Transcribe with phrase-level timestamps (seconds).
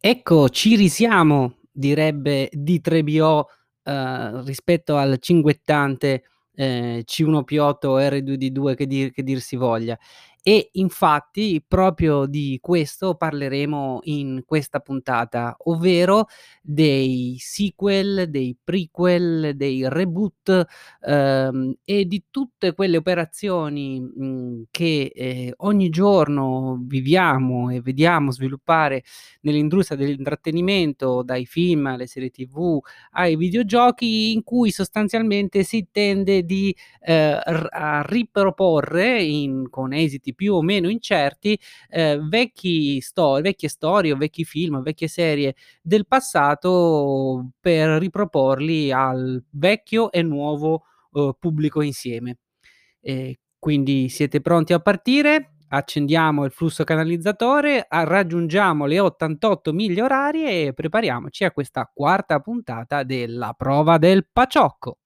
[0.00, 3.44] Ecco, ci risiamo, direbbe Di Trebbiò,
[3.82, 6.22] ehm, rispetto al cinguettante,
[6.54, 9.98] ehm, C1P8 R2D2 che dir che dir si voglia.
[10.46, 16.26] E infatti proprio di questo parleremo in questa puntata, ovvero
[16.62, 20.64] dei sequel, dei prequel, dei reboot,
[21.00, 29.02] ehm, e di tutte quelle operazioni, mhmm, che, ehm, ogni giorno viviamo e vediamo sviluppare
[29.42, 32.78] nell'industria dell'intrattenimento, dai film alle serie TV
[33.12, 40.54] ai videogiochi, in cui sostanzialmente si tende di r a riproporre in con esiti più
[40.54, 47.50] o meno incerti, ehm, vecchi sto vecchie storie o vecchi film, vecchie serie del passato
[47.60, 52.38] per riproporli al vecchio e nuovo, uhm, pubblico insieme.
[53.00, 55.52] Ehm, quindi siete pronti a partire?
[55.70, 63.02] Accendiamo il flusso canalizzatore, raggiungiamo le 88 miglia orarie e prepariamoci a questa quarta puntata
[63.02, 64.96] della prova del paciocco.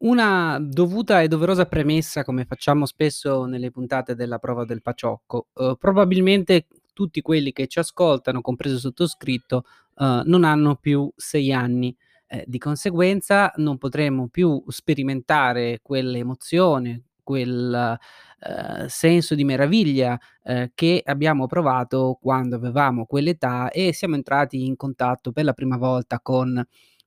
[0.00, 5.46] Una dovuta e doverosa premessa, come facciamo spesso nelle puntate della prova del paciocco.
[5.54, 9.64] Uhm, probabilmente tutti quelli che ci ascoltano, compreso sottoscritto,
[9.96, 11.96] uhm, non hanno più 6 anni.
[12.26, 17.98] Ehm, di conseguenza non potremo più sperimentare quell'emozione, quel,
[18.40, 24.76] ehm, senso di meraviglia, ehm, che abbiamo provato quando avevamo quell'età e siamo entrati in
[24.76, 26.62] contatto per la prima volta con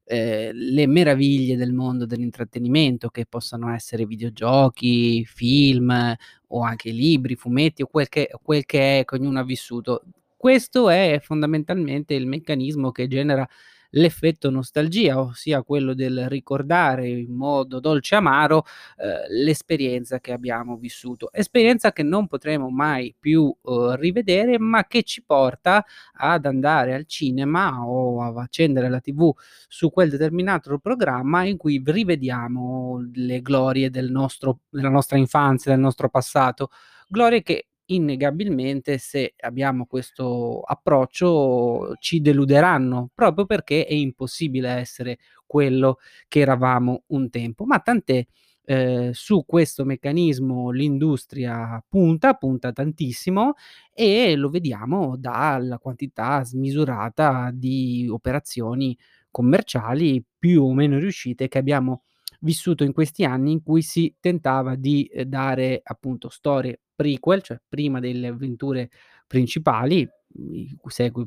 [0.09, 6.15] ehm, le meraviglie del mondo dell'intrattenimento, che possano essere videogiochi, film
[6.47, 10.03] o anche libri, fumetti o quel che quel che è che ognuno ha vissuto.
[10.35, 13.47] Questo è fondamentalmente il meccanismo che genera
[13.91, 18.65] l'effetto nostalgia, ossia quello del ricordare in modo dolce amaro,
[18.97, 21.31] ehm, l'esperienza che abbiamo vissuto.
[21.31, 27.05] Esperienza che non potremo mai più, uhm, rivedere, ma che ci porta ad andare al
[27.05, 29.31] cinema o a accendere la TV
[29.67, 35.79] su quel determinato programma in cui rivediamo le glorie del nostro della nostra infanzia, del
[35.81, 36.69] nostro passato.
[37.07, 45.17] Glorie che innegabilmente, se abbiamo questo approccio, ci deluderanno, proprio perché è impossibile essere
[45.47, 47.65] quello che eravamo un tempo.
[47.65, 48.25] Ma tant'è,
[48.65, 53.53] ehm, su questo meccanismo l'industria punta, punta tantissimo
[53.93, 58.97] e lo vediamo dalla quantità smisurata di operazioni
[59.31, 62.03] commerciali più o meno riuscite che abbiamo
[62.41, 67.59] vissuto in questi anni in cui si tentava di, ehm, dare appunto storie prequel, cioè
[67.67, 68.89] prima delle avventure
[69.27, 70.77] principali, mhmm, i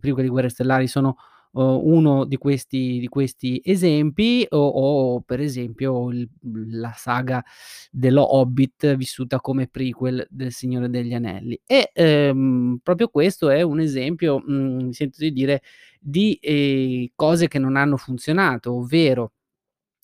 [0.00, 1.16] prequel di Guerre Stellari sono,
[1.52, 6.28] uhm, uno di questi di questi esempi o o per esempio il
[6.70, 7.42] la saga
[7.90, 11.60] dello Hobbit vissuta come prequel del Signore degli Anelli.
[11.66, 15.62] E, ehm, proprio questo è un esempio, mhmm, mi sento di dire,
[16.00, 19.32] di, ehm, cose che non hanno funzionato, ovvero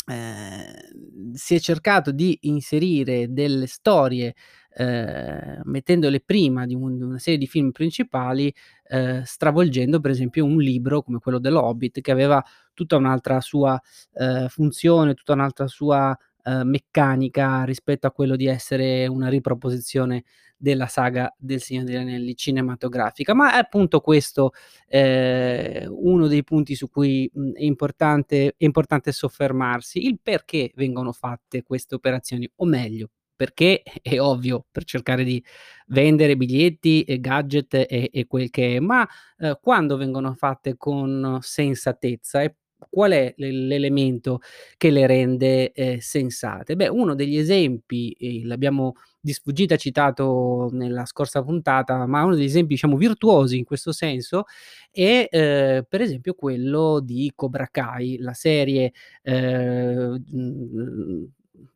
[0.09, 4.35] ehm, si è cercato di inserire delle storie,
[4.75, 8.53] ehm, mettendole prima di un di una serie di film principali,
[8.89, 12.43] ehm, stravolgendo per esempio un libro come quello dello Hobbit che aveva
[12.75, 13.81] tutta un'altra sua,
[14.15, 16.17] ehm, funzione, tutta un'altra sua,
[16.49, 20.25] ehm, meccanica rispetto a quello di essere una riproposizione
[20.57, 23.35] della saga del Signore degli Anelli cinematografica.
[23.35, 24.53] Ma è appunto questo,
[24.89, 31.13] ehm, uno dei punti su cui, mhmm, è importante è importante soffermarsi, il perché vengono
[31.13, 35.43] fatte queste operazioni, o meglio, perché è ovvio, per cercare di
[35.89, 39.07] vendere biglietti e gadget e e quel che è, ma,
[39.39, 42.55] ehm, quando vengono fatte con sensatezza e
[42.91, 44.41] qual è l'e l'elemento
[44.77, 46.77] che le rende, ehm, sensate?
[46.77, 52.45] Beh, uno degli esempi, ehm, l'abbiamo di sfuggita citato nella scorsa puntata, ma uno degli
[52.45, 54.45] esempi diciamo virtuosi in questo senso
[54.91, 58.93] è, ehm, per esempio quello di Cobra Kai, la serie,
[59.25, 61.27] mhmm,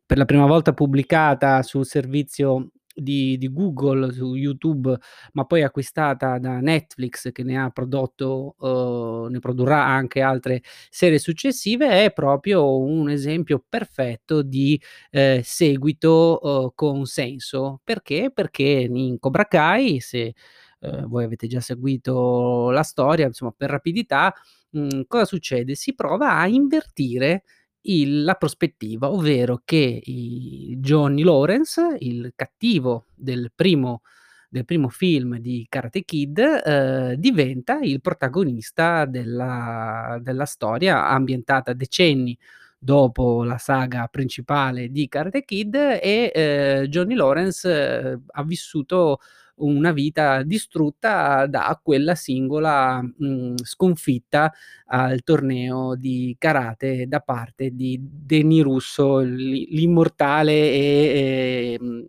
[0.07, 4.95] per la prima volta pubblicata sul servizio di di Google, su YouTube,
[5.33, 11.19] ma poi acquistata da Netflix che ne ha prodotto uhm, ne produrrà anche altre serie
[11.19, 14.81] successive, è proprio un esempio perfetto di,
[15.11, 17.81] ehm, seguito, uhm, con senso.
[17.85, 18.31] Perché?
[18.33, 20.35] Perché in Cobra Kai, se,
[20.81, 24.33] ehm, voi avete già seguito la storia, insomma per rapidità,
[24.71, 25.75] mhmm, cosa succede?
[25.75, 27.43] Si prova a invertire
[27.87, 30.01] il la prospettiva, ovvero che
[30.79, 34.03] Johnny Lawrence, il cattivo del primo
[34.53, 42.37] del primo film di Karate Kid, ehm, diventa il protagonista della della storia ambientata decenni
[42.79, 49.21] dopo la saga principale di Karate Kid e, ehm, Johnny Lawrence ha vissuto
[49.57, 54.53] una vita distrutta da quella singola, mhmm, sconfitta
[54.87, 62.07] al torneo di karate da parte di Danny Russo, l'i l'immortale e, ehm,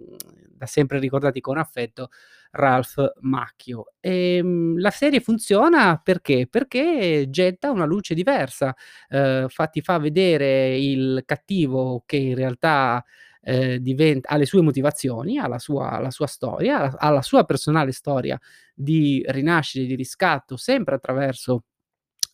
[0.64, 2.10] da sempre ricordati con affetto,
[2.52, 3.94] Ralph Macchio.
[4.00, 6.48] Ehm, la serie funziona perché?
[6.50, 8.76] Perché getta una luce diversa,
[9.10, 9.48] uhm,
[9.82, 13.04] fa vedere il cattivo che in realtà,
[13.42, 17.44] ehm, divent ha le sue motivazioni, ha la sua la sua storia, ha la sua
[17.46, 18.40] personale storia
[18.74, 21.64] di rinascita e di riscatto, sempre attraverso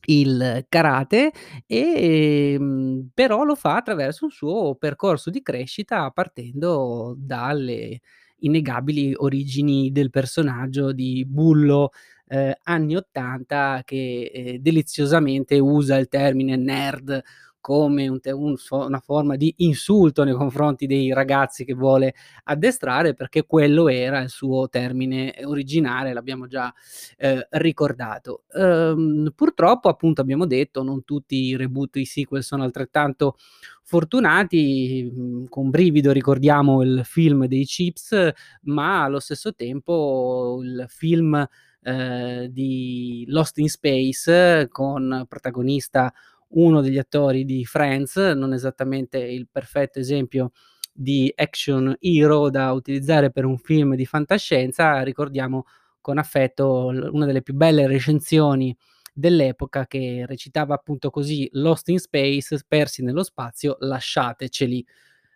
[0.06, 1.32] il karate,
[1.68, 8.00] ehm, però lo fa attraverso un suo percorso di crescita partendo dalle
[8.42, 11.92] innegabili origini del personaggio di bullo,
[12.28, 17.22] ehm, anni '80 che, ehm, deliziosamente usa il termine nerd
[17.62, 22.14] come un te un fo una forma di insulto nei confronti dei ragazzi che vuole
[22.46, 26.74] addestrare, perché quello era il suo termine originale, l'abbiamo già,
[27.18, 28.44] ehm, ricordato.
[28.54, 33.36] Uhm, purtroppo appunto abbiamo detto, non tutti i reboot, i sequel sono altrettanto
[33.84, 38.32] fortunati, mhmm, con brivido ricordiamo il film dei Chips,
[38.64, 41.46] ma allo stesso tempo il film,
[41.82, 46.14] ehm, di Lost in Space con protagonista
[46.52, 50.52] uno degli attori di Friends, non esattamente il perfetto esempio
[50.94, 55.66] di action hero da utilizzare per un film di fantascienza, ricordiamo
[56.02, 58.76] con affetto una delle più belle recensioni
[59.14, 64.86] dell'epoca che recitava appunto così: "Lost in space, persi nello spazio, lasciateceli".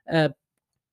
[0.06, 0.34] Ehm,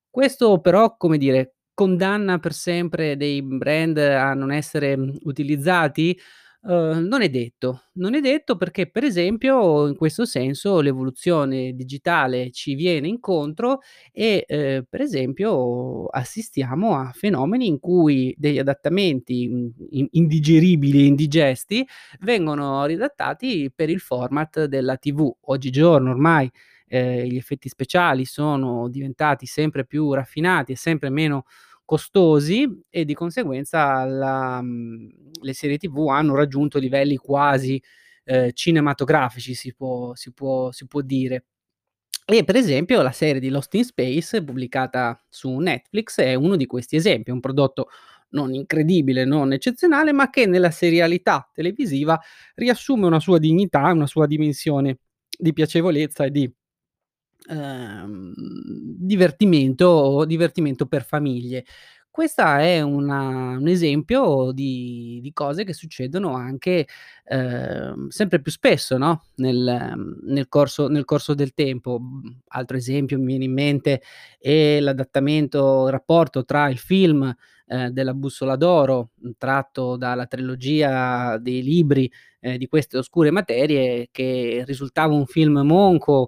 [0.09, 6.17] questo però, come dire, condanna per sempre dei brand a non essere, utilizzati?
[6.63, 7.85] Uhm, non è detto.
[7.93, 13.79] Non è detto perché, per esempio, in questo senso l'evoluzione digitale ci viene incontro
[14.11, 21.85] e, ehm, per esempio assistiamo a fenomeni in cui degli adattamenti, mhmm, in indigeribili indigesti
[22.19, 25.33] vengono riadattati per il format della TV.
[25.45, 26.47] Oggigiorno ormai,
[26.87, 31.45] ehm, gli effetti speciali sono diventati sempre più raffinati e sempre meno
[31.91, 35.09] costosi e di conseguenza la mhmm,
[35.41, 37.81] le serie TV hanno raggiunto livelli quasi,
[38.23, 41.45] ehm, cinematografici si può si può si può dire.
[42.25, 46.65] E per esempio la serie di Lost in Space pubblicata su Netflix è uno di
[46.65, 47.89] questi esempi, un prodotto
[48.29, 52.17] non incredibile, non eccezionale, ma che nella serialità televisiva
[52.55, 54.99] riassume una sua dignità, una sua dimensione
[55.37, 56.49] di piacevolezza e di
[57.49, 58.33] ehm,
[58.97, 61.65] divertimento divertimento per famiglie.
[62.11, 66.85] Questa è una un esempio di di cose che succedono anche,
[67.25, 69.93] ehm, sempre più spesso, no, nel
[70.23, 72.01] nel corso nel corso del tempo.
[72.49, 74.01] Altro esempio mi viene in mente
[74.39, 77.33] è l'adattamento il rapporto tra il film,
[77.67, 82.11] ehm, della Bussola d'Oro, tratto dalla trilogia dei libri,
[82.41, 86.27] ehm, di Queste oscure materie, che risultava un film monco,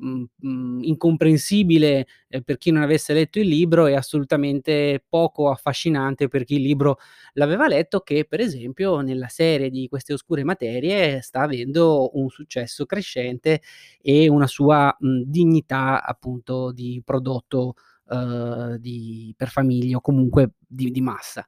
[0.00, 6.44] mhmm, incomprensibile, ehm, per chi non avesse letto il libro e assolutamente poco affascinante per
[6.44, 6.98] chi il libro
[7.34, 12.86] l'aveva letto, che per esempio nella serie di Queste oscure materie sta avendo un successo
[12.86, 13.60] crescente
[14.00, 17.74] e una sua, mhmm, dignità appunto di prodotto,
[18.08, 21.46] uhm, di per famiglie o comunque di di massa.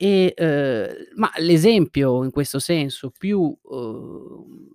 [0.00, 4.68] E, uhm, ma l'esempio in questo senso più, uhm,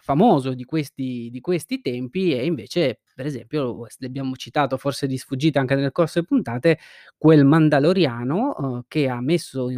[0.00, 5.60] famoso di questi di questi tempi è invece, per esempio, l'abbiamo citato forse di sfuggita
[5.60, 6.78] anche nel corso de puntate,
[7.18, 9.68] quel Mandaloriano, uhm, che ha messo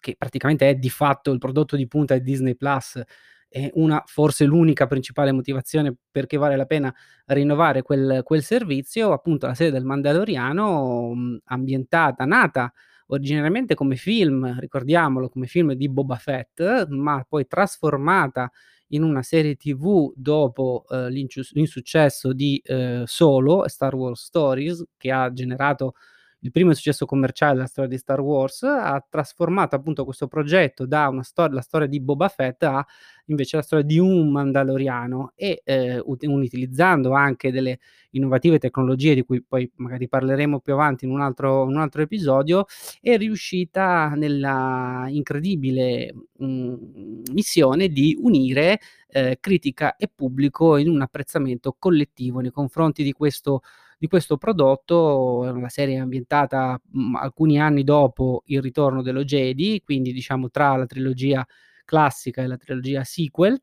[0.00, 3.00] che praticamente è di fatto il prodotto di punta di Disney Plus,
[3.48, 6.94] è una forse l'unica principale motivazione perché vale la pena
[7.26, 12.72] rinnovare quel quel servizio, appunto la serie del Mandaloriano, mhmm, ambientata nata
[13.08, 18.50] originariamente come film, ricordiamolo, come film di Boba Fett, ma poi trasformata
[18.90, 25.32] in una serie TV dopo, l'incius l'insuccesso di, uhm, Solo: Star Wars Stories, che ha
[25.32, 25.94] generato
[26.40, 31.08] il primo successo commerciale della storia di Star Wars, ha trasformato appunto questo progetto da
[31.08, 32.84] una sto la storia di Boba Fett a
[33.26, 35.62] invece la storia di un Mandaloriano e,
[36.04, 37.78] uti un utilizzando anche delle
[38.10, 42.02] innovative tecnologie di cui poi magari parleremo più avanti in un altro in un altro
[42.02, 42.64] episodio,
[43.00, 51.76] è riuscita nella incredibile, mhmm, missione di unire, ehm, critica e pubblico in un apprezzamento
[51.78, 53.60] collettivo nei confronti di questo
[54.00, 55.46] di questo prodotto.
[55.46, 60.76] È una serie ambientata, mhmm, alcuni anni dopo il ritorno dello Jedi, quindi diciamo tra
[60.76, 61.46] la trilogia
[61.84, 63.60] classica e la trilogia sequel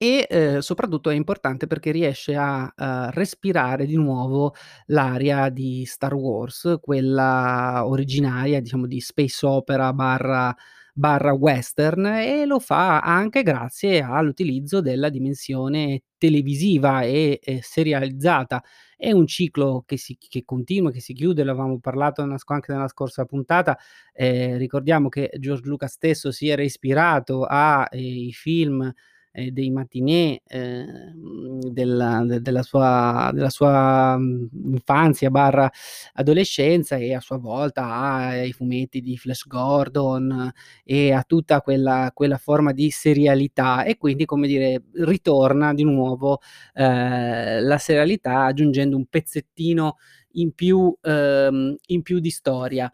[0.00, 4.52] E, ehm, soprattutto è importante perché riesce a, uhm, respirare di nuovo
[4.86, 10.54] l'aria di Star Wars, quella originaria, diciamo di space opera barra
[10.92, 18.62] barra western, e lo fa anche grazie all'utilizzo della dimensione televisiva e e serializzata.
[18.96, 23.24] È un ciclo che si che continua, che si chiude, l'avevamo parlato anche nella scorsa
[23.24, 23.76] puntata,
[24.12, 28.92] ehm, ricordiamo che George Lucas stesso si era ispirato a, ehm, i film,
[29.32, 35.70] ehm, dei matinée, ehm, della de della sua della sua, mhmm, infanzia barra
[36.14, 40.50] adolescenza e a sua volta ha i fumetti di Flash Gordon
[40.84, 46.40] e a tutta quella quella forma di serialità e quindi, come dire, ritorna di nuovo,
[46.74, 49.96] ehm, la serialità aggiungendo un pezzettino
[50.36, 52.90] in più uhm, in più di storia.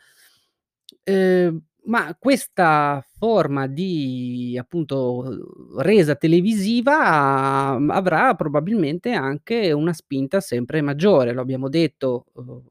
[1.06, 10.82] Ehm, ma questa forma di appunto, resa televisiva, mhmm, avrà probabilmente anche una spinta sempre
[10.82, 11.32] maggiore.
[11.32, 12.62] Lo abbiamo detto, uhm,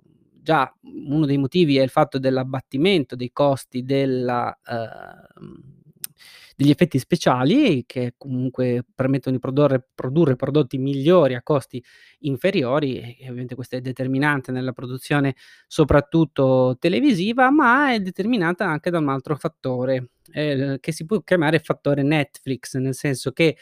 [0.41, 0.71] già,
[1.07, 4.57] uno dei motivi è il fatto dell'abbattimento dei costi della
[5.39, 5.62] uhm,
[6.58, 11.84] degli effetti speciali che comunque permettono di prodorre produrre prodotti migliori a costi
[12.22, 15.36] inferiori e ovviamente questo è determinante nella produzione
[15.68, 21.60] soprattutto televisiva, ma è determinata anche da un altro fattore, ehm, che si può chiamare
[21.60, 23.56] fattore Netflix, nel senso che,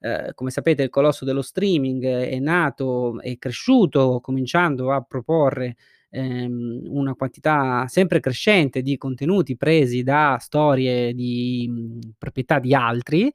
[0.00, 5.76] ehm, come sapete il colosso dello streaming è nato è cresciuto cominciando a proporre,
[6.12, 13.32] ehm, una quantità sempre crescente di contenuti presi da storie di, mhmm, proprietà di altri,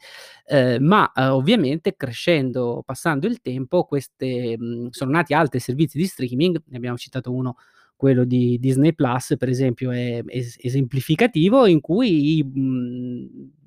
[0.48, 6.06] ehm, ma, uhm, ovviamente crescendo passando il tempo queste mhmm, sono nati altri servizi di
[6.08, 7.58] streaming, ne abbiamo citato uno,
[7.98, 13.28] quello di Disney Plus per esempio è es esemplificativo in cui i mhmm,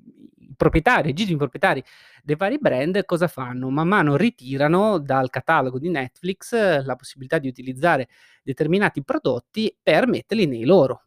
[0.61, 1.83] proprietari, i proprietari
[2.23, 3.71] dei vari brand cosa fanno?
[3.71, 6.53] Man mano ritirano dal catalogo di Netflix
[6.83, 8.09] la possibilità di utilizzare
[8.43, 11.05] determinati prodotti per metterli nei loro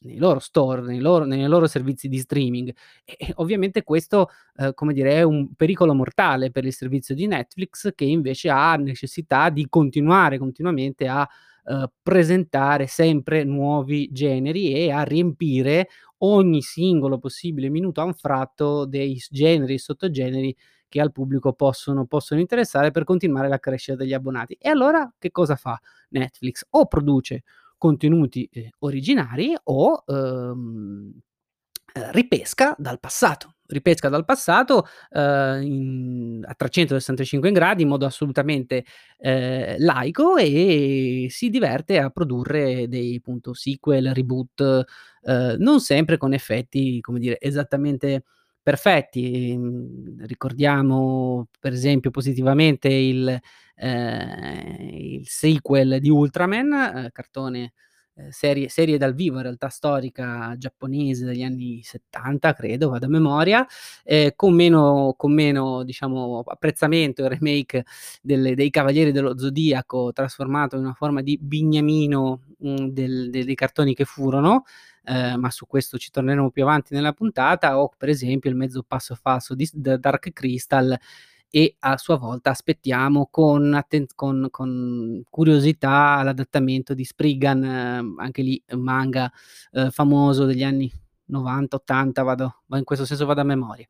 [0.00, 2.72] nei loro store, nei loro nei loro servizi di streaming.
[3.04, 7.92] E ovviamente questo, uhm, come dire, è un pericolo mortale per il servizio di Netflix
[7.94, 11.28] che invece ha necessità di continuare continuamente a,
[11.68, 19.28] uhm, presentare sempre nuovi generi e a riempire ogni singolo possibile minuto anfratto dei s
[19.30, 20.56] generi e sottogeneri
[20.88, 24.56] che al pubblico possono possono interessare per continuare la crescita degli abbonati.
[24.60, 25.78] E allora che cosa fa
[26.10, 26.64] Netflix?
[26.70, 27.44] O produce
[27.78, 31.12] contenuti, ehm, originari o, ehm,
[32.12, 33.54] ripesca dal passato.
[33.70, 38.84] Ripesca dal passato, uhm, in a 365 gradi in modo assolutamente,
[39.18, 44.84] ehm, laico e si diverte a produrre dei, appunto, sequel, reboot,
[45.22, 48.22] uhm, non sempre con effetti, come dire, esattamente
[48.62, 49.54] perfetti.
[49.56, 53.38] Mhmm, ricordiamo per esempio positivamente il
[53.76, 57.72] ehm, il sequel di Ultraman, uhm, cartone
[58.18, 63.08] ehm, serie serie dal vivo in realtà storica giapponese degli anni '70 credo, vado a
[63.08, 63.66] memoria,
[64.04, 67.84] ehm, con meno con meno diciamo apprezzamento il remake
[68.22, 73.54] delle dei Cavalieri dello Zodiaco trasformato in una forma di bignamino, mhmm, del de dei
[73.54, 74.64] cartoni che furono,
[75.04, 78.82] ehm, ma su questo ci torneremo più avanti nella puntata, o per esempio il mezzo
[78.86, 80.98] passo falso di Dark Crystal
[81.50, 88.62] e a sua volta aspettiamo con atten con con curiosità l'adattamento di Spriggan, anche lì
[88.76, 89.30] manga,
[89.72, 90.90] uhm, famoso degli anni
[91.26, 93.86] '90, '80 vado va in questo senso vado a memoria.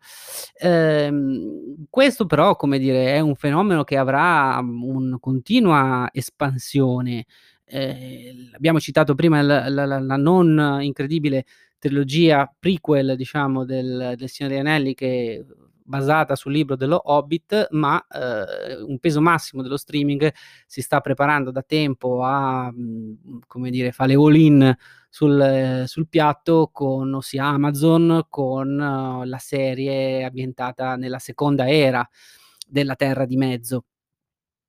[0.61, 7.27] Ehm, questo però, come dire, è un fenomeno che avrà, mhmm, un continua espansione.
[7.67, 11.45] Ehm, abbiamo citato prima l la la la non incredibile
[11.79, 15.45] trilogia prequel diciamo del del Signore Anelli che
[15.89, 20.31] basata sul libro dello Hobbit, ma, uhm, un peso massimo dello streaming
[20.67, 24.77] si sta preparando da tempo a, mhmm, come dire, fa le all in
[25.11, 28.77] sul sul piatto con ossia Amazon, con
[29.25, 32.07] la serie ambientata nella seconda era
[32.69, 33.85] della Terra di Mezzo.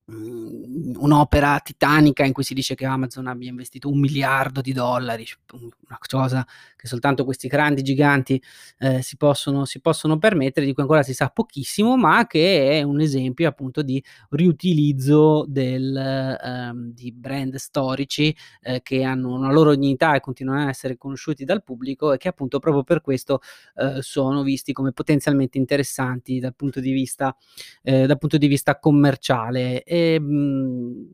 [0.08, 5.98] Mhmm, un'opera titanica in cui si dice che Amazon abbia investito $1.000.000.000, c u una
[6.00, 8.42] cosa che soltanto questi grandi giganti,
[8.80, 12.82] ehm, si possono si possono permettere, di cui ancora si sa pochissimo, ma che è
[12.84, 19.76] un esempio appunto di riutilizzo del ehm, di brand storici, ehm, che hanno una loro
[19.76, 23.42] dignità e continuano a essere conosciuti dal pubblico e che appunto proprio per questo,
[23.76, 27.36] uhm, sono visti come potenzialmente interessanti dal punto di vista
[27.84, 29.84] ehm, dal punto di vista commerciale.
[29.84, 31.08] Ehm,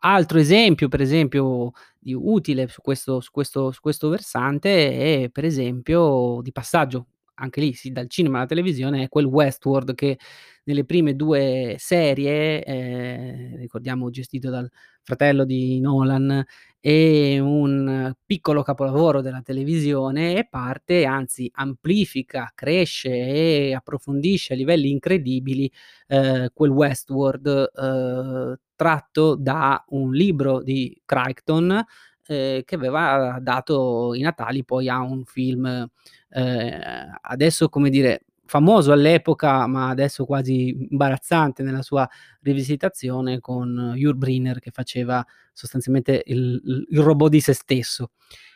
[0.00, 5.44] altro esempio, per esempio, di utile su questo su questo su questo versante è per
[5.44, 7.06] esempio di passaggio
[7.40, 10.18] anche lì sì, dal cinema alla televisione, è quel Westworld che
[10.64, 14.68] nelle prime 2 serie, ehm, ricordiamo gestito dal
[15.02, 16.44] fratello di Nolan,
[16.78, 24.90] è un piccolo capolavoro della televisione e parte, anzi amplifica, cresce e approfondisce a livelli
[24.90, 25.70] incredibili,
[26.08, 31.82] ehm, quel Westworld, uhm, tratto da un libro di Crichton,
[32.26, 35.86] ehm, che aveva dato i natali poi a un film,
[36.30, 42.08] ehm, adesso come dire, famoso all'epoca, ma adesso quasi imbarazzante nella sua
[42.42, 46.60] rivisitazione con Yul Brynner che faceva sostanzialmente il
[46.90, 48.10] il robot di se stesso.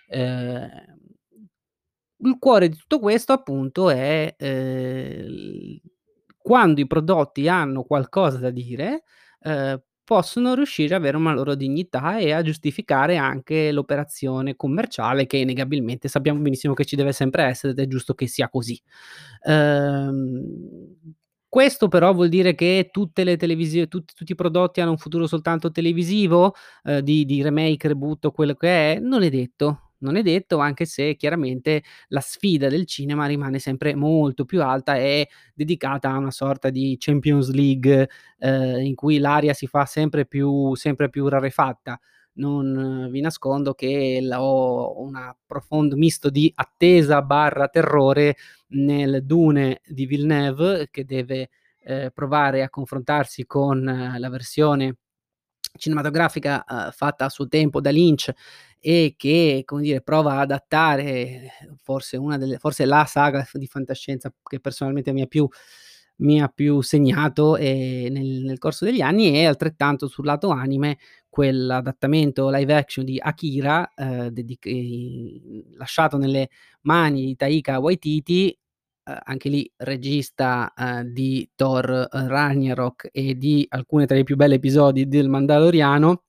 [0.09, 0.69] Ehm,
[2.25, 5.81] il cuore di tutto questo appunto è, l
[6.39, 9.05] quando i prodotti hanno qualcosa da dire,
[9.41, 15.39] ehm, possono riuscire a avere una loro dignità e a giustificare anche l'operazione commerciale che
[15.39, 18.81] innegabilmente sappiamo benissimo che ci deve sempre essere ed è giusto che sia così.
[19.43, 20.97] Ehm,
[21.49, 25.27] questo però vuol dire che tutte le televisio tut tutti i prodotti hanno un futuro
[25.27, 28.99] soltanto televisivo, ehm, di di remake, reboot o quello che è?
[29.01, 29.84] Non è detto.
[30.05, 34.97] Non è detto, anche se chiaramente la sfida del cinema rimane sempre molto più alta
[34.97, 38.09] e dedicata a una sorta di Champions League,
[38.39, 41.99] ehm, in cui l'aria si fa sempre più sempre più rarefatta.
[42.37, 48.37] Non vi nascondo che ho una profondo misto di attesa/terrore
[48.75, 51.49] nel Dune di Villeneuve che deve,
[51.83, 53.83] ehm, provare a confrontarsi con
[54.19, 54.97] la versione
[55.79, 58.31] cinematografica, uhm, fatta a suo tempo da Lynch
[58.81, 61.51] e che, come dire, prova a adattare
[61.83, 65.49] forse una delle forse la saga di fantascienza che personalmente mi ha più
[66.19, 70.99] mi ha più segnato, ehm, nel nel corso degli anni e altrettanto sul lato anime
[71.29, 76.49] quell'adattamento live action di Akira, ehm, dedic ehm, lasciato nelle
[76.83, 78.57] mani di Taika Waititi,
[79.05, 84.37] uhm, anche lì regista, uhm, di Thor, uhm, Ragnarok e di alcune tra i più
[84.37, 86.21] belli episodi del Mandaloriano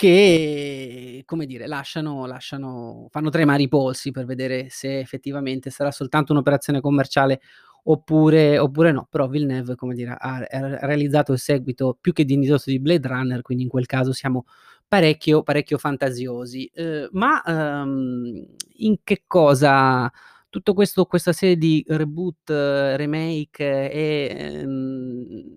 [0.00, 6.30] che, come dire, lasciano lasciano fanno tremare i polsi per vedere se effettivamente sarà soltanto
[6.30, 7.40] un'operazione commerciale
[7.82, 9.08] oppure oppure no.
[9.10, 13.42] Però Villeneuve, come dire, ha ha realizzato il seguito più che dignitoso di Blade Runner,
[13.42, 14.44] quindi in quel caso siamo
[14.86, 16.70] parecchio parecchio fantasiosi.
[16.76, 20.08] Uhm, ma, uhm, in che cosa
[20.50, 25.56] tutto questo questa serie di reboot, remake e, ehm,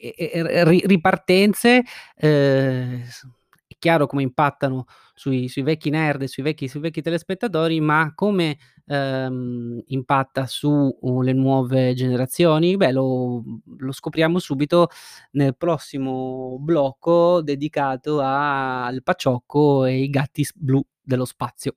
[0.00, 1.82] e e ri ripartenze,
[2.16, 3.26] s
[3.66, 8.58] è chiaro come impattano sui sui vecchi nerd sui vecchi sui vecchi telespettatori, ma come,
[8.86, 10.68] ehm, impatta su,
[11.00, 12.76] uhm, le nuove generazioni?
[12.76, 13.42] Beh, lo
[13.78, 14.88] lo scopriamo subito
[15.32, 21.76] nel prossimo blocco dedicato al Paciocco e i gatti blu dello spazio.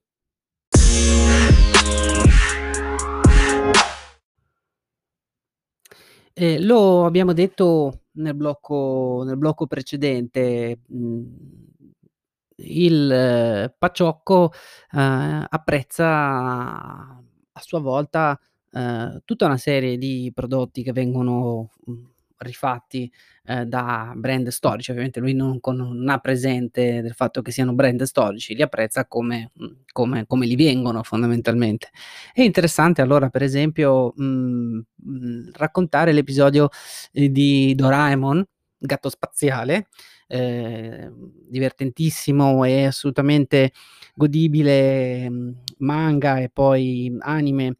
[6.37, 11.35] Ehm, lo abbiamo detto nel blocco nel blocco precedente, mhmm,
[12.57, 14.51] il Paciocco,
[14.91, 18.37] uhm, apprezza a sua volta,
[18.71, 22.09] uhm, tutta una serie di prodotti che vengono, mhmm,
[22.45, 23.11] rifatti,
[23.45, 24.91] ehm, da brand storici.
[24.91, 29.51] Ovviamente lui non non ha presente del fatto che siano brand storici, li apprezza come
[29.53, 31.89] mhmm, come come li vengono fondamentalmente.
[32.33, 36.69] È interessante allora per esempio, mhmm, mhmm, raccontare l'episodio,
[37.13, 38.43] ehm, di Doraemon,
[38.77, 39.87] gatto spaziale,
[40.27, 43.71] ehm, divertentissimo e assolutamente
[44.15, 45.29] godibile,
[45.79, 47.75] manga e poi anime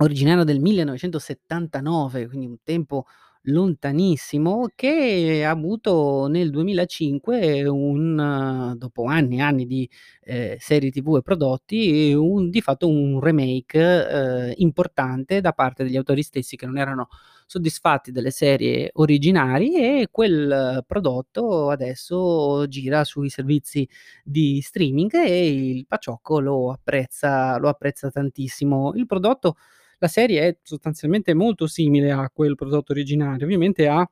[0.00, 3.06] originario del 1979, quindi un tempo
[3.42, 9.88] lontanissimo, che ha avuto nel 2005 un dopo anni e anni di,
[10.24, 13.78] ehm, serie TV e prodotti, un di fatto un remake,
[14.10, 17.08] uhm, importante da parte degli autori stessi che non erano
[17.46, 23.88] soddisfatti delle serie originari e quel prodotto adesso gira sui servizi
[24.22, 28.92] di streaming e il Paciocco lo apprezza lo apprezza tantissimo.
[28.96, 29.56] Il prodotto
[29.98, 34.08] la serie è sostanzialmente molto simile a quel prodotto originario, ovviamente ha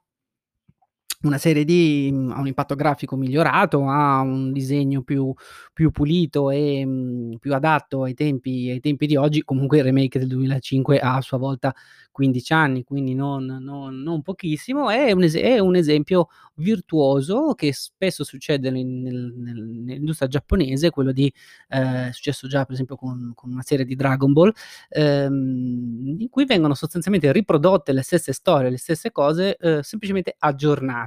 [1.23, 5.33] una serie di mhmm, ha un impatto grafico migliorato, ha un disegno più
[5.73, 9.43] più pulito e, mhmm, più adatto ai tempi ai tempi di oggi.
[9.43, 11.75] Comunque il remake del 2005 ha a sua volta
[12.13, 14.91] 15 anni, quindi non non non pochissimo.
[14.91, 20.91] È un ese è un esempio virtuoso che spesso succede nel nel nel nell'industria giapponese,
[20.91, 21.33] quello di
[21.69, 24.53] ehm, è successo già per esempio con con una serie di Dragon Ball,
[24.89, 31.05] ehm, in cui vengono sostanzialmente riprodotte le stesse storie, le stesse cose, uhm, semplicemente aggiornate.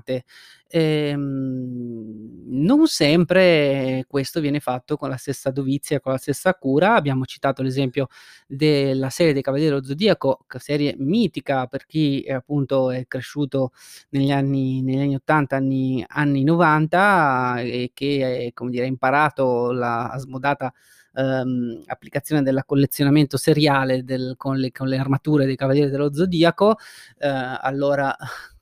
[0.72, 6.96] Ehm, non sempre questo viene fatto con la stessa dovizia con la stessa cura.
[6.96, 8.08] Abbiamo citato l'esempio
[8.48, 13.72] della serie dei Cavalieri dello Zodiaco, serie mitica per chi è appunto è cresciuto
[14.10, 20.14] negli anni negli anni '80, anni anni '90 e che, come dire, ha imparato la
[20.18, 20.72] smodata,
[21.16, 26.78] ehm, applicazione della collezionamento seriale del con le con le armature dei Cavalieri dello Zodiaco,
[27.20, 28.16] ehm, allora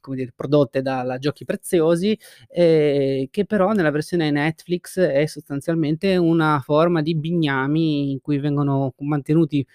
[0.08, 2.18] come dire, prodotte dalla Giochi Preziosi,
[2.50, 8.94] ehm, che però nella versione Netflix è sostanzialmente una forma di bignami in cui vengono
[9.00, 9.66] mantenuti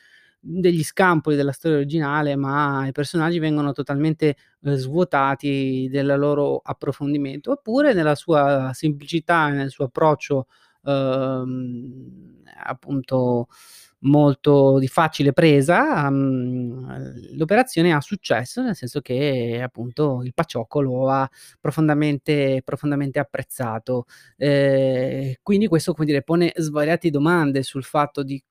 [0.40, 7.52] degli scampoli della storia originale, ma i personaggi vengono totalmente, uhm, svuotati del loro approfondimento.
[7.52, 10.46] Oppure nella sua semplicità nel suo approccio,
[10.84, 13.48] uhm, appunto
[14.04, 21.08] molto di facile presa, mhmm, l'operazione ha successo, nel senso che appunto il Paciocco lo
[21.10, 21.28] ha
[21.60, 24.06] profondamente profondamente apprezzato.
[24.36, 28.42] Ehm, quindi questo, come dire, pone svariati domande sul fatto di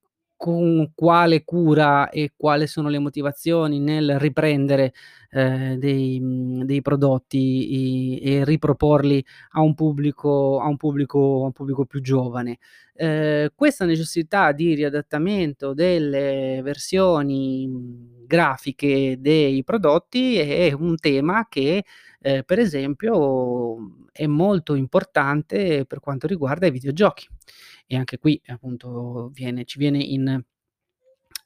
[0.42, 4.92] con quale cura e quali sono le motivazioni nel riprendere,
[5.30, 11.46] ehm, dei mhmm, dei prodotti i e riproporli a un pubblico a un pubblico a
[11.46, 12.58] un pubblico più giovane.
[12.96, 21.84] Ehm, questa necessità di riadattamento delle versioni, mhmm, grafiche dei prodotti è un tema che,
[22.22, 23.78] ehm, per esempio
[24.12, 27.28] è molto importante per quanto riguarda i videogiochi.
[27.94, 30.42] E anche qui appunto viene ci viene in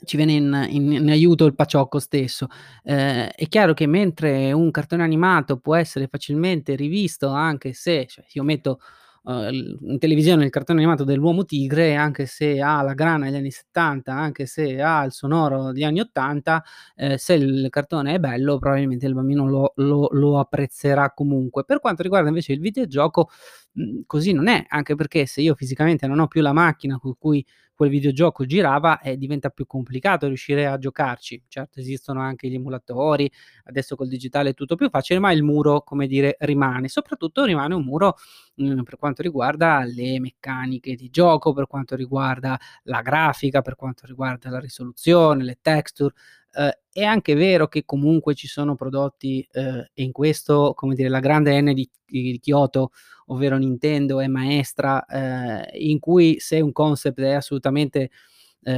[0.04, 2.48] ci viene in in in aiuto il Paciocco stesso.
[2.84, 8.26] Ehm, è chiaro che mentre un cartone animato può essere facilmente rivisto anche se cioè
[8.34, 8.80] io metto,
[9.28, 13.50] l in televisione il cartone animato dell'Uomo Tigre, anche se ha la grana degli anni
[13.52, 16.64] '70, anche se ha il sonoro degli anni '80,
[16.96, 21.64] ehm, se il cartone è bello probabilmente il bambino lo lo lo apprezzerà comunque.
[21.66, 23.30] Per quanto riguarda invece il videogioco,
[23.76, 27.16] mhmm, così non è, anche perché se io fisicamente non ho più la macchina con
[27.18, 31.44] cui quel videogioco girava, eh, diventa più complicato riuscire a giocarci.
[31.48, 33.30] Certo esistono anche gli emulatori,
[33.66, 36.88] adesso col digitale è tutto più facile, ma il muro, come dire, rimane.
[36.88, 38.16] Soprattutto rimane un muro,
[38.56, 44.06] mhmm, per quanto riguarda le meccaniche di gioco, per quanto riguarda la grafica, per quanto
[44.06, 46.14] riguarda la risoluzione, le texture.
[46.56, 51.10] Uhm, è anche vero che comunque ci sono prodotti, uhm, e in questo, come dire,
[51.10, 52.92] la grande N di di Kyoto,
[53.28, 58.10] ovvero Nintendo è maestra, ehm, in cui se un concept è assolutamente,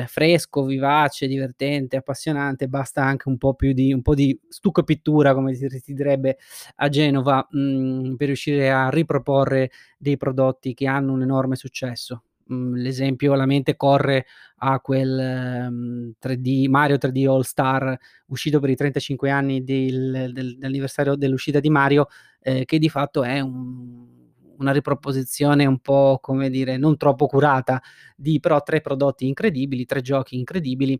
[0.07, 4.83] fresco, vivace, divertente, appassionante, basta anche un po' più di un po' di stucco e
[4.83, 6.37] pittura, come si direbbe
[6.77, 12.21] a Genova, mhmm, per riuscire a riproporre dei prodotti che hanno un enorme successo.
[12.47, 14.25] Mhmm, l'esempio alla mente corre
[14.59, 20.55] a quel, mhmm, 3D Mario 3D All Star uscito per i 35 anni del del
[20.57, 22.07] dell'anniversario dell'uscita di Mario,
[22.41, 24.15] ehm, che di fatto è un
[24.59, 27.79] una riproposizione un po', come dire, non troppo curata
[28.15, 30.99] di però 3 prodotti incredibili, 3 giochi incredibili,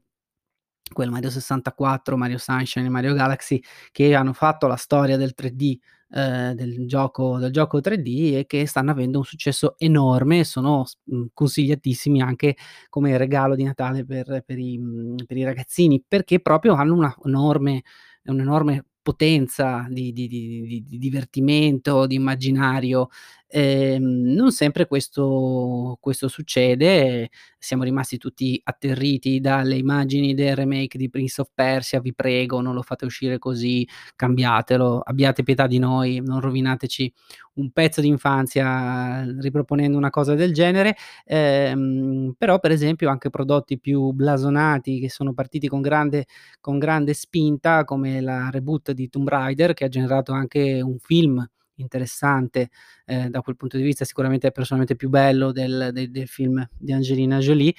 [0.93, 5.79] quel Mario 64, Mario Sunshine e Mario Galaxy, che hanno fatto la storia del 3D,
[6.11, 10.85] ehm, del gioco del gioco 3D e che stanno avendo un successo enorme e sono
[11.05, 12.55] mhmm, consigliatissimi anche
[12.89, 17.15] come regalo di Natale per per i mhmm, per i ragazzini, perché proprio hanno una
[17.25, 17.83] enorme
[18.25, 23.07] un'enorme potenza di di di di divertimento, di immaginario.
[23.49, 27.29] Ehm, non sempre questo questo succede.
[27.57, 32.73] Siamo rimasti tutti atterriti dalle immagini del remake di Prince of Persia, vi prego non
[32.73, 37.13] lo fate uscire così, cambiatelo, abbiate pietà di noi, non rovinateci
[37.55, 40.95] un pezzo di infanzia riproponendo una cosa del genere.
[41.25, 46.25] Ehm, però per esempio anche prodotti più blasonati che sono partiti con grande
[46.60, 51.45] con grande spinta, come la reboot di Tomb Raider, che ha generato anche un film
[51.77, 52.69] interessante,
[53.05, 56.91] ehm, da quel punto di vista sicuramente personalmente più bello del de del film di
[56.93, 57.73] Angelina Jolie,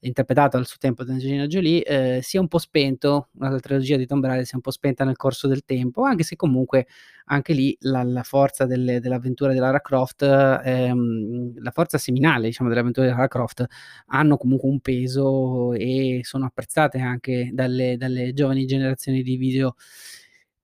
[0.00, 3.96] interpretato al suo tempo da Angelina Jolie, ehm, si è un po' spento, la trilogia
[3.96, 6.86] di Tomb Raider si è un po' spenta nel corso del tempo, anche se comunque
[7.26, 12.68] anche lì la la forza delle dell'avventura di Lara Croft, ehm, la forza seminale diciamo
[12.68, 13.64] delle avventure di Lara Croft
[14.08, 19.74] hanno comunque un peso e sono apprezzate anche dalle dalle giovani generazioni di video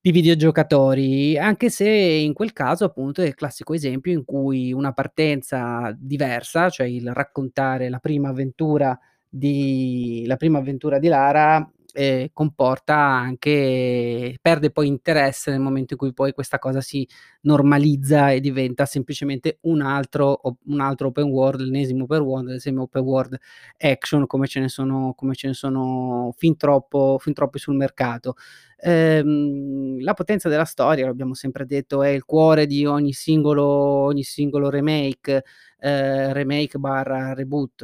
[0.00, 4.92] di videogiocatori, anche se in quel caso appunto è il classico esempio in cui una
[4.92, 8.96] partenza diversa, cioè il raccontare la prima avventura
[9.28, 15.98] di la prima avventura di Lara, ehm, comporta anche perde poi interesse nel momento in
[15.98, 17.06] cui poi questa cosa si
[17.42, 23.02] normalizza e diventa semplicemente un altro un altro open world, l'ennesimo open world, semi open
[23.02, 23.36] world
[23.78, 28.34] action come ce ne sono ce ne sono fin troppo fin troppi sul mercato.
[28.80, 33.64] Ehm, la potenza della storia, lo abbiamo sempre detto, è il cuore di ogni singolo
[33.66, 35.44] ogni singolo remake,
[35.80, 37.82] ehm, remake barra reboot.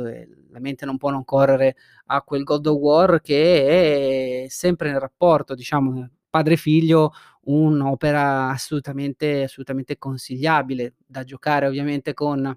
[0.50, 1.74] La mente non può non correre
[2.06, 7.10] a quel God of War che è sempre nel rapporto, diciamo, padre-figlio,
[7.46, 12.56] un'opera assolutamente assolutamente consigliabile, da giocare ovviamente con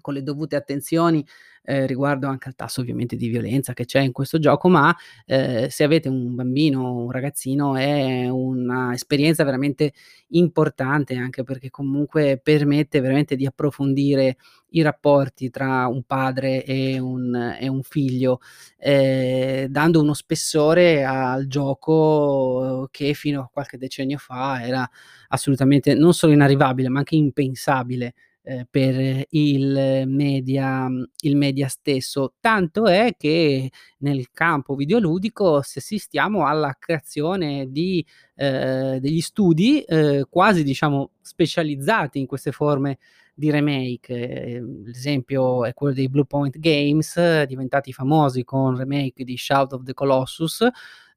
[0.00, 1.24] con le dovute attenzioni,
[1.64, 4.94] ehm, riguardo anche al tasso ovviamente di violenza che c'è in questo gioco, ma,
[5.26, 9.92] ehm, se avete un bambino o un ragazzino è una esperienza veramente
[10.28, 14.36] importante, anche perché comunque permette veramente di approfondire
[14.74, 18.40] i rapporti tra un padre e un e un figlio,
[18.78, 24.88] ehm, dando uno spessore al gioco che fino a qualche decennio fa era
[25.28, 30.88] assolutamente non solo inarrivabile, ma anche impensabile ehm, per il media
[31.20, 32.34] il media stesso.
[32.40, 38.04] Tanto è che nel campo videoludico si assistiamo alla creazione di
[38.36, 42.98] ehm, degli studi, ehm, quasi diciamo specializzati in queste forme
[43.34, 44.54] di remake.
[44.56, 49.94] Ehm, l'esempio è quello dei Bluepoint Games, diventati famosi con remake di Shadow of the
[49.94, 50.66] Colossus,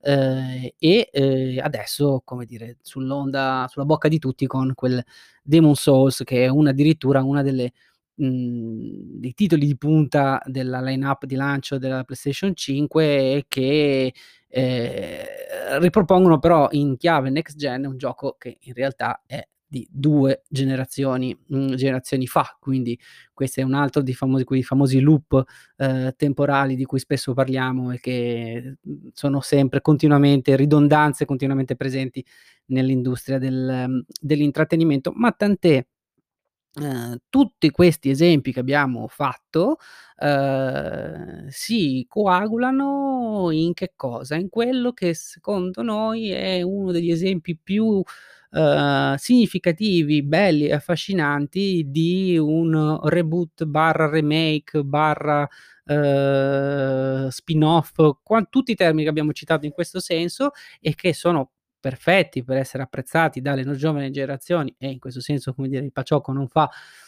[0.01, 5.03] ehm, e, ehm, adesso, come dire, sull'onda sulla bocca di tutti con quel
[5.43, 7.71] Demon's Souls che è una addirittura una delle
[8.17, 14.13] mhmm, dei titoli di punta della line-up di lancio della PlayStation 5 e che,
[14.47, 20.43] ehm, ripropongono però in chiave next gen un gioco che in realtà è di 2
[20.49, 22.55] generazioni mhmm, generazioni fa.
[22.59, 22.97] Quindi
[23.33, 25.43] questo è un altro dei famosi quei famosi loop,
[25.77, 32.23] ehm, temporali di cui spesso parliamo e che, mhmm, sono sempre continuamente ridondanze continuamente presenti
[32.67, 35.11] nell'industria del dell'intrattenimento.
[35.15, 35.85] Ma tant'è,
[36.81, 39.77] ehm, tutti questi esempi che abbiamo fatto,
[40.19, 44.35] ehm, si coagulano in che cosa?
[44.37, 48.01] In quello che secondo noi è uno degli esempi più,
[48.51, 55.47] ehm, significativi, belli e affascinanti di un reboot barra remake barra,
[55.85, 57.95] ehm, spin-off,
[58.49, 62.81] tutti i termini che abbiamo citato in questo senso e che sono perfetti per essere
[62.81, 66.67] apprezzati dalle giovani generazioni e in questo senso, come dire, il Paciocco non fa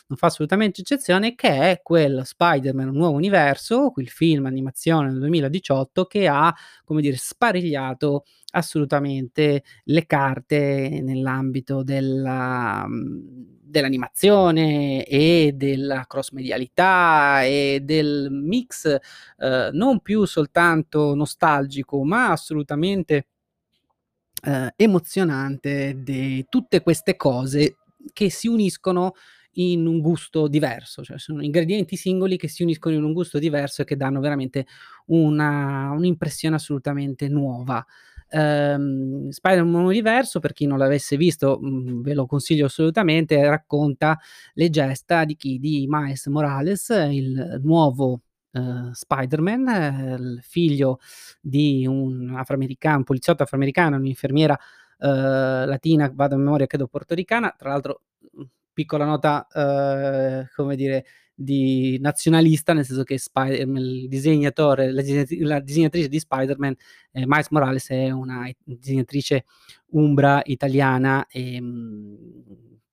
[0.09, 5.19] non fa assolutamente eccezione, che è quel Spider-Man: Un nuovo universo, quel film animazione del
[5.19, 6.53] 2018 che ha,
[6.85, 8.23] come dire, sparigliato
[8.57, 18.85] assolutamente le carte nell'ambito della mhmm, dell'animazione e della cross medialità e del mix,
[19.37, 23.25] ehm, non più soltanto nostalgico, ma assolutamente
[24.43, 27.77] ehm, emozionante di tutte queste cose
[28.13, 29.13] che si uniscono
[29.59, 33.81] in un gusto diverso, cioè sono ingredienti singoli che si uniscono in un gusto diverso
[33.81, 34.67] e che danno veramente
[35.07, 37.83] una un'impressione assolutamente nuova.
[38.31, 44.17] Ehm, Spider-Man: Un universo, per chi non l'avesse visto, mhmm, ve lo consiglio assolutamente, racconta
[44.53, 45.59] le gesta di chi?
[45.59, 50.99] Di Miles Morales, il nuovo, ehm, Spider-Man, ehm, il figlio
[51.41, 54.57] di un afroamerican poliziotto afroamericano, un'infermiera,
[54.99, 57.53] ehm, latina, vado a memoria credo portoricana.
[57.57, 58.01] Tra l'altro,
[58.33, 61.05] mhmm, piccola nota, ehm, come dire,
[61.39, 66.75] di nazionalista, nel senso che Spy ehm, il disegnatore la disegnati la disegnatrice di Spider-Man,
[67.11, 69.45] ehm, Miles Morales è una disegnatrice
[69.91, 72.17] umbra italiana, ehm,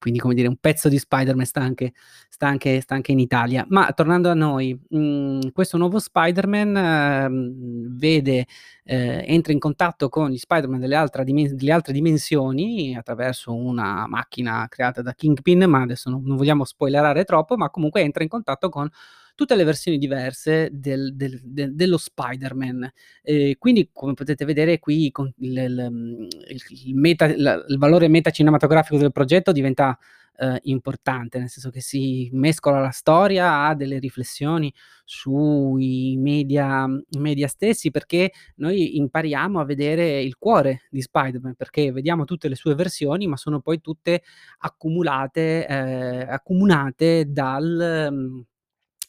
[0.04, 1.94] quindi come dire un pezzo di Spider-Man sta anche
[2.28, 3.64] sta anche sta anche in Italia.
[3.70, 8.46] Ma tornando a noi, mhmm, questo nuovo Spider-Man, ehm, vede
[8.84, 14.06] ehm, entra in contatto con gli Spider-Man delle altra dimen delle altre dimensioni attraverso una
[14.06, 18.28] macchina creata da Kingpin, ma adesso non non vogliamo spoilerare troppo, ma comunque entra in
[18.28, 18.86] contatto con
[19.34, 22.90] tutte le versioni diverse del del del dello Spider-Man.
[23.22, 29.12] E quindi, come potete vedere qui il mhmm, il il meta il valore meta-cinematografico del
[29.12, 29.98] progetto diventa,
[30.36, 34.72] ehm, importante, nel senso che si mescola la storia a delle riflessioni
[35.04, 36.86] sui media
[37.18, 42.54] media stessi, perché noi impariamo a vedere il cuore di Spider-Man, perché vediamo tutte le
[42.56, 44.22] sue versioni, ma sono poi tutte
[44.58, 48.42] accumulate ehm, accomunate dal mhmm,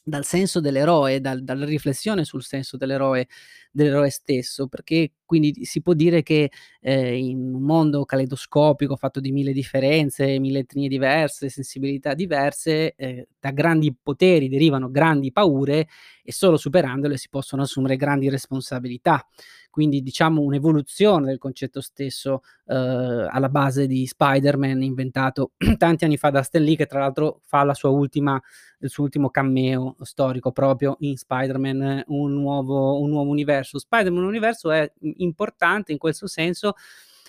[0.08, 3.26] dal senso dell'eroe, dal dalla riflessione sul senso dell'eroe
[3.72, 6.50] dell'eroe stesso, perché quindi si può dire che,
[6.88, 13.24] ehm, in un mondo caleidoscopico fatto di 1000 differenze, 1000 etnie diverse, sensibilità diverse, ehm,
[13.40, 15.88] da grandi poteri derivano grandi paure
[16.22, 19.26] e solo superandole si possono assumere grandi responsabilità.
[19.70, 26.30] Quindi diciamo un'evoluzione del concetto stesso, ehm, alla base di Spider-Man inventato tanti anni fa
[26.30, 28.40] da Stan Lee, che tra l'altro fa la sua ultima
[28.80, 33.78] il suo ultimo cameo storico proprio in Spider-Man: Un nuovo un nuovo universo.
[33.78, 36.74] Spider-Man: Un universo è, mhmm, importante in questo senso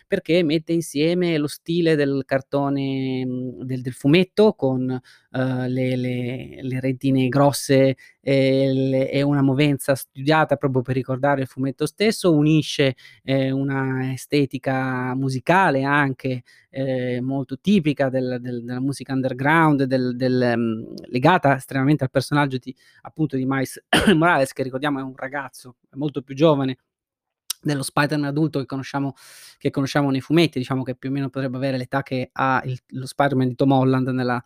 [0.08, 4.82] perché mette insieme lo stile del cartone mhmm, del del fumetto con,
[5.32, 11.42] uhm, le le le retine grosse e le e una movenza studiata proprio per ricordare
[11.42, 18.80] il fumetto stesso, unisce, ehm, una estetica musicale anche, ehm, molto tipica del del della
[18.82, 19.86] musica underground,
[20.56, 23.84] mhmm, legata estremamente al personaggio di appunto di Miles
[24.16, 26.78] Morales, che ricordiamo è un ragazzo, molto più giovane
[27.68, 29.14] dello Spider-Man adulto che conosciamo
[29.60, 32.80] che conosciamo nei fumetti, diciamo che più o meno potrebbe avere l'età che ha il
[32.90, 34.44] lo Spider-Man di Tom Holland nella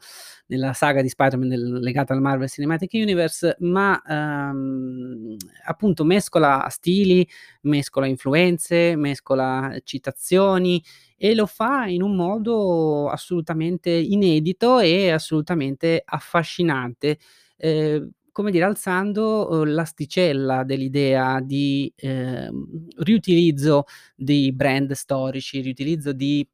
[0.47, 7.27] nella saga di Spider-Man del legata al Marvel Cinematic Universe, ma, ehm, appunto mescola stili,
[7.61, 10.83] mescola influenze, mescola citazioni
[11.17, 17.17] e lo fa in un modo assolutamente inedito e assolutamente affascinante.
[17.57, 26.47] Ehm, come dire, alzando, uhm, l'asticella dell'idea di, ehm, riutilizzo di brand storici, riutilizzo di,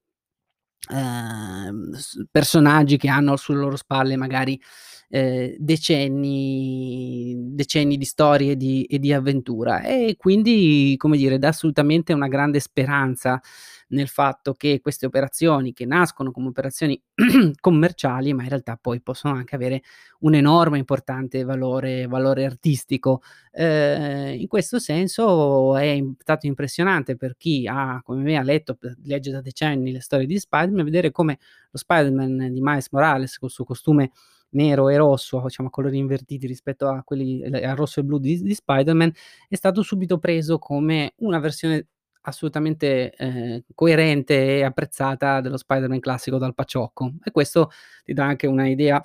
[0.93, 1.91] ehm,
[2.31, 4.59] personaggi che hanno sulle loro spalle magari,
[5.09, 9.81] ehm, decenni decenni di storie di e di avventura.
[9.83, 13.41] E quindi, come dire, dà assolutamente una grande speranza
[13.89, 17.01] nel fatto che queste operazioni, che nascono come operazioni
[17.59, 19.81] commerciali, ma in realtà poi possono anche avere
[20.19, 23.21] un enorme importante valore valore artistico.
[23.51, 29.31] Ehm, in questo senso è stato impressionante per chi ha, come me, ha letto legge
[29.31, 31.37] da decenni le storie di Spider-Man, vedere come
[31.71, 34.11] lo Spider-Man di Miles Morales col suo costume
[34.49, 38.17] nero e rosso, diciamo a colori invertiti rispetto a quelli l al rosso e blu
[38.17, 39.11] di di Spider-Man,
[39.49, 41.87] è stato subito preso come una versione
[42.27, 47.13] assolutamente, ehm, coerente e apprezzata dello Spider-Man classico dal paciocco.
[47.23, 47.71] E questo
[48.03, 49.01] ti dà anche una idea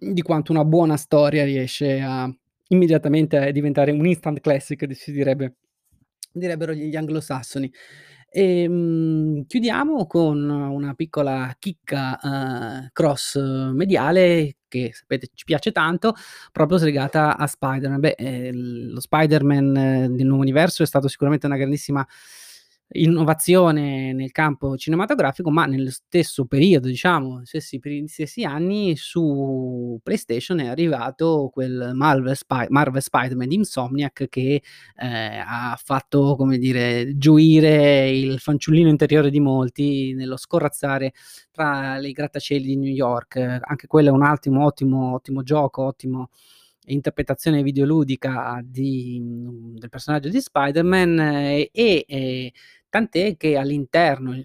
[0.00, 2.30] di quanto una buona storia riesce a
[2.68, 5.56] immediatamente diventare un instant classic, si direbbe
[6.32, 7.72] direbbero gli anglosassoni.
[8.30, 13.38] Ehm, chiudiamo con una piccola chicca, uhm, cross
[13.72, 16.14] mediale che sapete ci piace tanto,
[16.52, 18.00] proprio slegata a Spider-Man.
[18.00, 19.72] Beh, ehm, lo Spider-Man
[20.14, 22.06] del nuovo universo è stato sicuramente una grandissima
[22.92, 30.66] innovazione nel campo cinematografico, ma nello stesso periodo, diciamo, stessi stessi anni su PlayStation è
[30.68, 34.62] arrivato quel Marvel Spi Marvel Spider-Man Insomniac che,
[34.96, 41.12] ehm, ha fatto, come dire, gioire il fanciullino interiore di molti nello scorrazzare
[41.52, 43.36] tra i grattacieli di New York.
[43.36, 46.30] Anche quello è un attimo ottimo ottimo gioco, ottimo
[46.90, 52.52] interpretazione videoludica di mhmm, del personaggio di Spider-Man e e
[52.88, 54.42] tant'è che all'interno è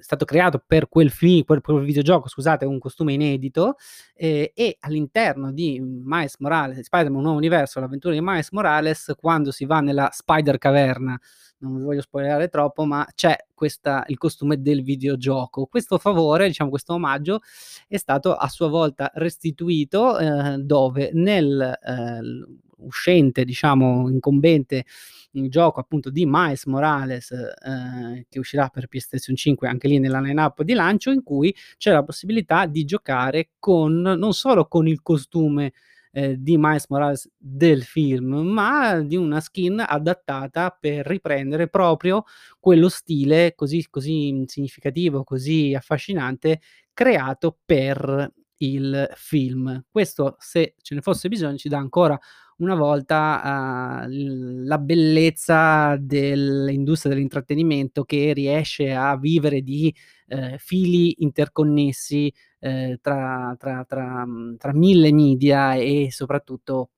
[0.00, 3.76] stato creato per quel fi per quel videogioco, scusate, un costume inedito,
[4.14, 9.50] ehm, e all'interno di Miles Morales, Spider-Man: Un nuovo universo, l'avventura di Miles Morales, quando
[9.52, 11.18] si va nella Spider Caverna,
[11.58, 15.66] non vi voglio spoilerare troppo, ma c'è questa il costume del videogioco.
[15.66, 17.40] Questo favore, diciamo questo omaggio,
[17.88, 24.84] è stato a sua volta restituito, ehm, dove nel, ehm, uscente, diciamo incombente
[25.32, 30.20] il gioco appunto di Miles Morales, ehm, che uscirà per PlayStation 5 anche lì nella
[30.20, 35.02] line-up di lancio, in cui c'è la possibilità di giocare con non solo con il
[35.02, 35.72] costume,
[36.12, 42.24] ehm, di Miles Morales del film, ma di una skin adattata per riprendere proprio
[42.58, 46.60] quello stile così così significativo, così affascinante
[46.94, 49.84] creato per il film.
[49.90, 52.18] Questo, se ce ne fosse bisogno, ci dà ancora
[52.58, 59.94] una volta, l la bellezza dell'industria dell'intrattenimento che riesce a vivere di,
[60.28, 66.90] ehm, fili interconnessi, ehm, tra tra tra mhmm, tra 1000 media e soprattutto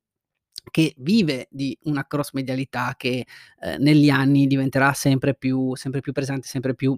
[0.70, 3.26] che vive di una cross medialità che,
[3.60, 6.96] ehm, negli anni diventerà sempre più sempre più pesante, sempre più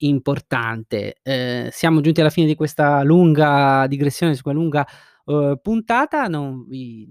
[0.00, 1.16] importante.
[1.22, 4.86] Ehm, siamo giunti alla fine di questa lunga digressione, su qua lunga,
[5.26, 7.08] uhm, puntata, non vi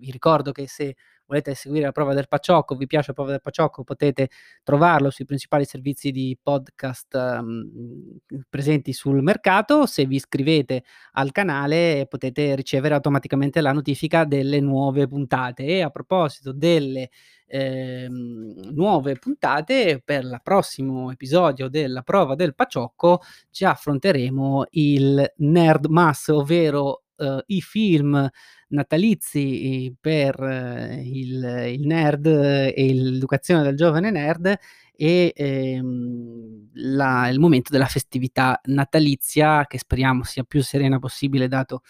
[0.00, 0.96] vi ricordo che se
[1.30, 4.30] volete seguire la prova del Paciocco, vi piace la prova del Paciocco, potete
[4.64, 8.16] trovarlo sui principali servizi di podcast, mhmm,
[8.48, 9.86] presenti sul mercato.
[9.86, 15.64] Se vi iscrivete al canale potete ricevere automaticamente la notifica delle nuove puntate.
[15.64, 17.10] E a proposito delle,
[17.46, 23.20] ehm, nuove puntate, per la prossimo episodio della prova del Paciocco
[23.50, 28.28] ci affronteremo il Nerdmas, ovvero, uhm, i film
[28.68, 30.36] natalizi per
[31.02, 34.54] il il nerd e l'educazione del giovane nerd
[34.96, 41.82] e, ehm, la il momento della festività natalizia che speriamo sia più serena possibile dato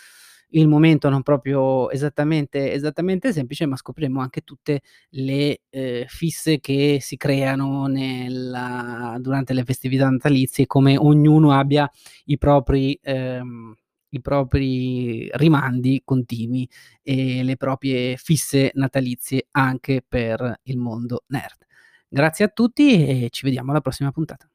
[0.55, 6.99] il momento non proprio esattamente esattamente semplice, ma scopriremo anche tutte le, ehm, fisse che
[7.01, 11.89] si creano nella durante le festività natalizie, come ognuno abbia
[12.27, 13.75] i propri ehm,
[14.11, 16.69] i propri rimandi continui
[17.03, 21.67] e le proprie fisse natalizie anche per il mondo nerd.
[22.09, 24.49] Grazie a tutti e ci vediamo alla prossima puntata.